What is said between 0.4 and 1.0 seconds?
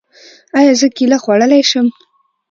ایا زه